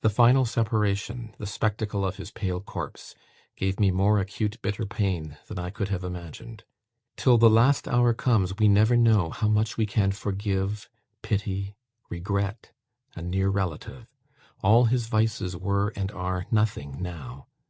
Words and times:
The 0.00 0.08
final 0.08 0.46
separation, 0.46 1.34
the 1.36 1.44
spectacle 1.44 2.06
of 2.06 2.16
his 2.16 2.30
pale 2.30 2.58
corpse, 2.58 3.14
gave 3.54 3.78
me 3.78 3.90
more 3.90 4.18
acute 4.18 4.56
bitter 4.62 4.86
pain 4.86 5.36
than 5.46 5.58
I 5.58 5.68
could 5.68 5.88
have 5.90 6.04
imagined. 6.04 6.64
Till 7.18 7.36
the 7.36 7.50
last 7.50 7.86
hour 7.86 8.14
comes, 8.14 8.56
we 8.56 8.66
never 8.66 8.94
how 8.94 9.00
know 9.02 9.32
much 9.50 9.76
we 9.76 9.84
can 9.84 10.10
forgive, 10.12 10.88
pity, 11.20 11.76
regret 12.08 12.70
a 13.14 13.20
near 13.20 13.50
relative. 13.50 14.06
All 14.62 14.86
his 14.86 15.08
vices 15.08 15.54
were 15.54 15.88
and 15.94 16.10
are 16.12 16.46
nothing 16.50 17.02
now. 17.02 17.46